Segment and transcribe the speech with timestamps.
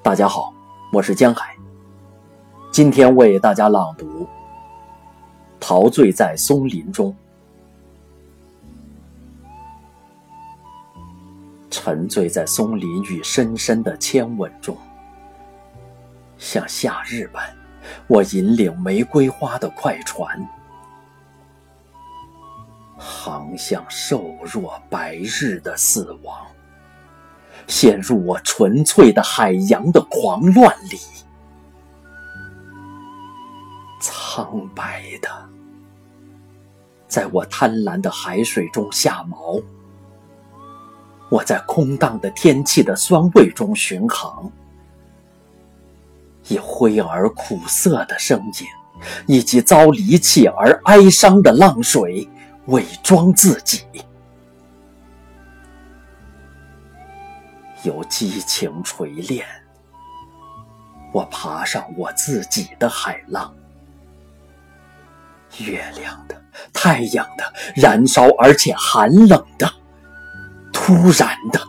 [0.00, 0.54] 大家好，
[0.92, 1.54] 我是江海。
[2.70, 4.22] 今天为大家朗读
[5.58, 7.14] 《陶醉在松林中》，
[11.68, 14.76] 沉醉在松林与深深的牵吻中，
[16.38, 17.54] 像夏日般，
[18.06, 20.48] 我引领玫瑰花的快船，
[22.96, 26.46] 航向瘦弱白日的死亡。
[27.68, 30.98] 陷入我纯粹的海洋的狂乱里，
[34.00, 35.28] 苍白的，
[37.06, 39.62] 在我贪婪的海水中下锚。
[41.30, 44.50] 我在空荡的天气的酸味中巡航，
[46.48, 48.66] 以灰而苦涩的声音，
[49.26, 52.26] 以及遭离弃而哀伤的浪水，
[52.68, 53.82] 伪装自己。
[57.84, 59.46] 有激情锤炼，
[61.12, 63.54] 我爬上我自己的海浪。
[65.58, 69.72] 月亮的、太阳的、燃烧而且寒冷的、
[70.72, 71.60] 突然的，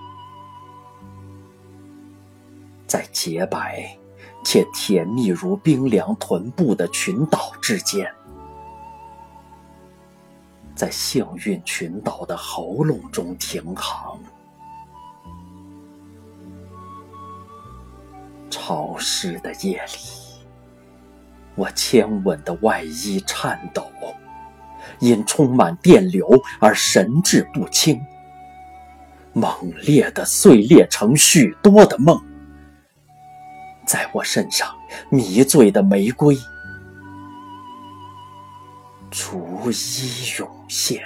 [2.88, 3.98] 在洁白
[4.44, 8.12] 且甜蜜如冰凉臀部的群岛之间，
[10.76, 14.09] 在幸运群岛的喉咙中停航。
[18.70, 20.46] 潮湿的夜里，
[21.56, 23.84] 我牵吻的外衣颤抖，
[25.00, 28.00] 因充满电流而神志不清。
[29.34, 32.24] 猛烈的碎裂成许多的梦，
[33.88, 34.72] 在我身上
[35.10, 36.38] 迷醉的玫瑰，
[39.10, 41.02] 逐一涌现。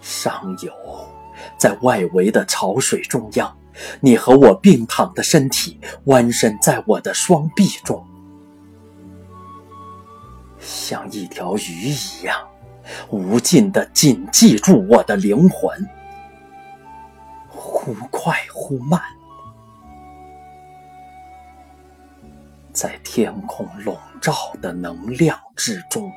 [0.00, 1.17] 上有。
[1.56, 3.56] 在外围的潮水中央，
[4.00, 8.04] 你和我并躺的身体弯身在我的双臂中，
[10.58, 12.36] 像一条鱼一样，
[13.10, 15.88] 无尽的紧系住我的灵魂，
[17.48, 19.00] 忽快忽慢，
[22.72, 26.10] 在天空笼罩的能量之中。